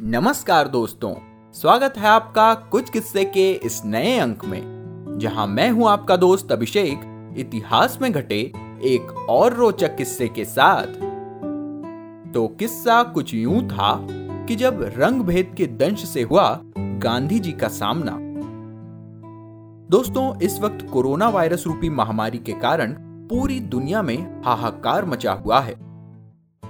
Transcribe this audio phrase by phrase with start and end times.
[0.00, 1.12] नमस्कार दोस्तों,
[1.52, 6.52] स्वागत है आपका कुछ किस्से के इस नए अंक में, जहाँ मैं हूँ आपका दोस्त
[6.52, 8.40] अभिषेक, इतिहास में घटे
[8.84, 10.86] एक और रोचक किस्से के साथ।
[12.34, 14.06] तो किस्सा कुछ यूँ था
[14.46, 18.18] कि जब रंग भेद के दंश से हुआ गांधी जी का सामना।
[19.90, 22.92] दोस्तों, इस वक्त कोरोना वायरस रूपी महामारी के कारण
[23.28, 25.85] पूरी दुनिया में हाहाकार मचा हुआ है।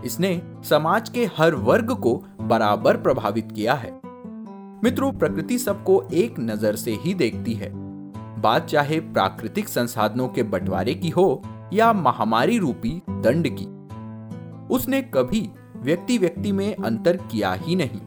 [0.05, 3.91] इसने समाज के हर वर्ग को बराबर प्रभावित किया है।
[4.85, 7.71] मित्रों, प्रकृति सबको एक नज़र से ही देखती है।
[8.41, 11.43] बात चाहे प्राकृतिक संसाधनों के बंटवारे की हो
[11.73, 13.67] या महामारी रूपी दंड की,
[14.75, 18.01] उसने कभी व्यक्ति व्यक्ति में अंतर किया ही नहीं।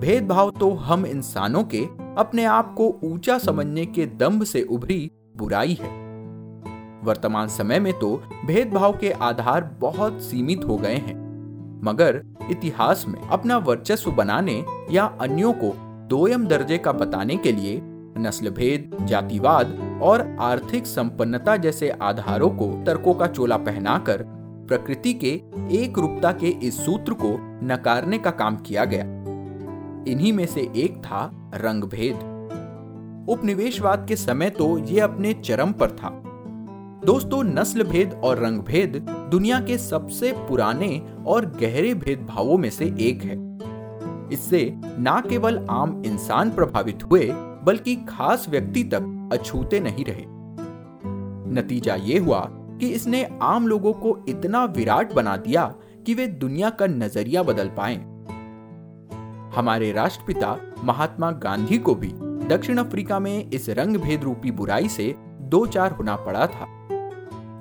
[0.00, 1.84] भेदभाव तो हम इंसानों के
[2.18, 6.05] अपने आप को ऊँचा समझने के दम्भ से उभरी बुराई है।
[7.06, 11.24] वर्तमान समय में तो भेदभाव के आधार बहुत सीमित हो गए हैं।
[11.84, 15.72] मगर इतिहास में अपना वर्चस्व बनाने या अन्यों को
[16.08, 17.80] दोयम दर्जे का बताने के लिए
[18.18, 24.22] नस्ल भेद जातिवाद और आर्थिक संपन्नता जैसे आधारों को तर्कों का चोला पहनाकर
[24.68, 25.32] प्रकृति के
[25.76, 27.36] एक रूपता के इस सूत्र को
[27.66, 29.04] नकारने का काम किया गया।
[30.12, 32.16] इन्हीं में से एक था रंग भेद
[33.28, 36.10] उपनिवेशवाद के समय तो ये अपने चरम पर था।
[37.04, 38.96] दोस्तों नस्ल भेद और रंग भेद
[39.30, 43.36] दुनिया के सबसे पुराने और गहरे भेदभावों में से एक है।
[44.32, 47.28] इससे न केवल आम इंसान प्रभावित हुए,
[47.64, 50.24] बल्कि खास व्यक्ति तक अछूते नहीं रहे।
[51.54, 55.74] नतीजा ये हुआ कि इसने आम लोगों को इतना विराट बना दिया
[56.06, 57.96] कि वे दुनिया का नज़रिया बदल पाए।
[59.56, 62.12] हमारे राष्ट्रपिता महात्मा गांधी को भी
[62.46, 66.72] दक्षिण अफ्रीका में इस रंग भेद रूपी बुराई से दो चार होना पड़ा था।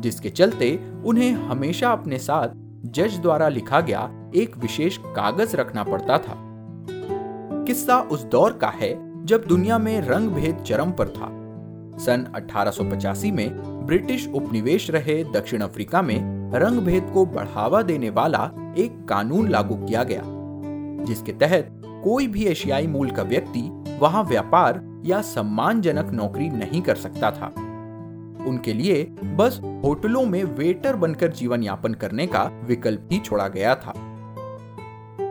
[0.01, 2.47] जिसके चलते उन्हें हमेशा अपने साथ
[2.85, 6.35] जज द्वारा लिखा गया एक विशेष कागज़ रखना पड़ता था।
[7.65, 8.93] किस्सा उस दौर का है
[9.25, 11.29] जब दुनिया में रंग भेद चरम पर था।
[11.97, 18.51] सन 1885 में ब्रिटिश उपनिवेश रहे दक्षिण अफ्रीका में रंग भेद को बढ़ावा देने वाला
[18.77, 20.21] एक कानून लागू किया गया,
[21.05, 23.61] जिसके तहत कोई भी एशियाई मूल का व्यक्ति
[23.99, 27.53] वहाँ व्यापार या सम्मानजनक नौकरी नहीं कर सकता था।
[28.47, 29.03] उनके लिए
[29.35, 33.93] बस होटलों में वेटर बनकर जीवन यापन करने का विकल्प ही छोड़ा गया था।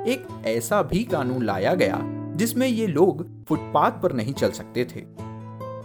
[0.09, 2.01] एक ऐसा भी कानून लाया गया
[2.37, 5.05] जिसमें ये लोग फुटपाथ पर नहीं चल सकते थे।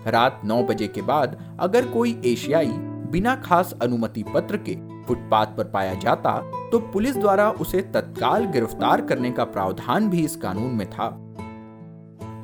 [0.07, 2.71] रात नौ बजे के बाद अगर कोई एशियाई
[3.11, 4.75] बिना खास अनुमति पत्र के
[5.07, 6.37] फुटपाथ पर पाया जाता
[6.71, 11.09] तो पुलिस द्वारा उसे तत्काल गिरफ़्तार करने का प्रावधान भी इस कानून में था।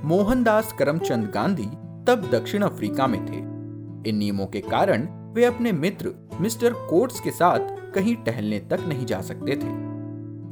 [0.06, 1.68] मोहनदास करमचंद गांधी
[2.08, 3.55] तब दक्षिण अफ्रीका में थे।
[4.08, 7.60] इन नियमों के कारण वे अपने मित्र, मिस्टर कोट्स के साथ
[7.94, 9.86] कहीं टहलने तक नहीं जा सकते थे।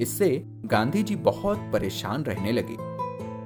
[0.03, 2.73] इससे गांधी जी बहुत परेशान रहने लगे।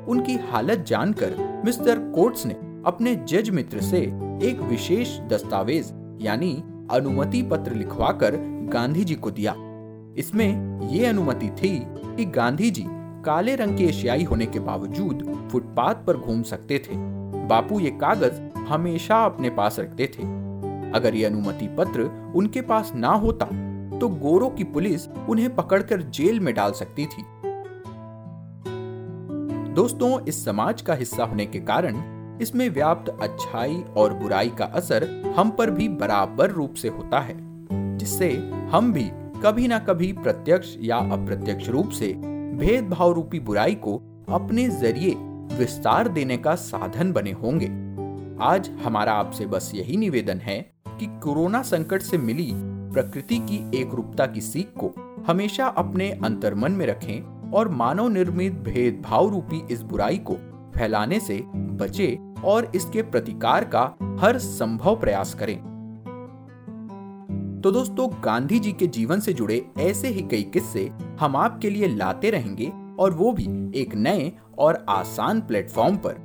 [0.06, 2.54] उनकी हालत जानकर मिस्टर कोट्स ने
[2.86, 4.00] अपने जज मित्र से
[4.44, 5.94] एक विशेष दस्तावेज़,
[6.24, 8.36] यानी अनुमति पत्र लिखवाकर
[8.74, 9.56] गांधी जी को दिया।
[10.18, 12.86] इसमें ये अनुमति थी कि गांधी जी
[13.26, 17.17] काले रंग के एशियाई होने के बावजूद फुटपाथ पर घूम सकते थे।
[17.48, 20.24] बापू ये कागज़ हमेशा अपने पास रखते थे।
[20.92, 23.46] अगर ये अनुमति पत्र उनके पास ना होता
[24.00, 27.24] तो गोरों की पुलिस उन्हें पकड़कर जेल में डाल सकती थी।
[29.74, 32.02] दोस्तों, इस समाज का हिस्सा होने के कारण
[32.42, 35.06] इसमें व्याप्त अच्छाई और बुराई का असर
[35.38, 37.36] हम पर भी बराबर रूप से होता है,
[37.98, 38.30] जिससे
[38.72, 39.10] हम भी
[39.44, 42.14] कभी ना कभी प्रत्यक्ष या अप्रत्यक्ष रूप से
[42.58, 43.96] भेदभाव रूपी बुराई को
[44.30, 45.16] अपने ज़रिए
[45.58, 47.68] विस्तार देने का साधन बने होंगे।
[48.44, 52.52] आज हमारा आपसे बस यही निवेदन है कि कोरोना संकट से मिली
[52.94, 54.94] प्रकृति की एक रूपता की सीख को
[55.28, 60.34] हमेशा अपने अंतर्मन में रखें और मानव निर्मित भेदभाव रूपी इस बुराई को
[60.78, 65.58] फैलाने से बचे और इसके प्रतिकार का हर संभव प्रयास करें।
[67.64, 71.88] तो दोस्तों, गांधी जी के जीवन से जुड़े ऐसे ही कई किस्से हम आपके लिए
[71.88, 76.16] लाते रहेंगे और वो भी एक नए और आसान प्लेटफॉर्म पर।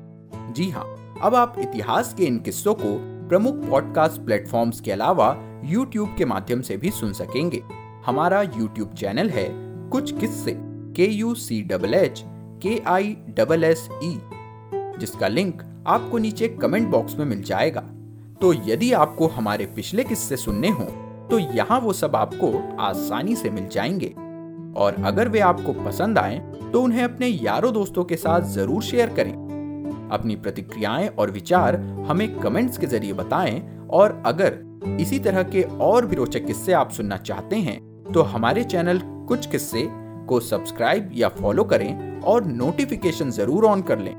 [0.57, 2.99] जी हाँ अब आप इतिहास के इन किस्सों को
[3.29, 7.63] प्रमुख पॉडकास्ट प्लेटफॉर्म्स के अलावा यूट्यूब के माध्यम से भी सुन सकेंगे।
[8.07, 9.49] हमारा यूट्यूब चैनल है
[9.91, 10.55] कुछ किस्से
[10.97, 12.23] के यू सी डबल एच
[12.63, 14.19] के आई डबल एस ई
[14.99, 17.81] जिसका लिंक आपको नीचे कमेंट बॉक्स में मिल जाएगा।
[18.41, 20.85] तो यदि आपको हमारे पिछले किस्से सुनने हो
[21.31, 24.15] तो यहाँ वो सब आपको आसानी से मिल जाएँगे।
[24.77, 26.39] और अगर वे आपको पसंद आए
[26.73, 29.33] तो उन्हें अपने यारों दोस्तों के साथ ज़रूर शेयर करें।
[30.13, 31.77] अपनी प्रतिक्रियाएँ और विचार
[32.09, 33.61] हमें कमेंट्स के ज़रिए बताएँ
[33.91, 34.59] और अगर
[35.01, 37.81] इसी तरह के और भी रोचक किस्से आप सुनना चाहते हैं
[38.13, 39.87] तो हमारे चैनल कुछ किस्से
[40.29, 44.15] को सब्सक्राइब या फॉलो करें और नोटिफिकेशन ज़रूर ऑन कर लें,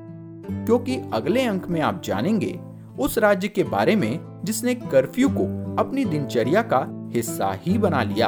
[0.66, 2.60] क्योंकि अगले अंक में आप जानेंगे
[3.00, 5.44] उस राज्य के बारे में जिसने कर्फ्यू को
[5.80, 6.86] अपनी दिनचर्या का
[7.16, 8.28] हिस्सा ही बना लिया।